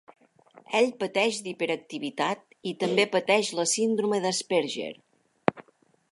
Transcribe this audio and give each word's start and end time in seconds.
Ell 0.77 0.87
pateix 1.01 1.35
d'hiperactivitat 1.47 2.41
i 2.71 2.73
també 2.83 3.05
pateix 3.17 3.51
la 3.59 3.67
síndrome 3.73 4.21
d'Asperger. 4.23 4.91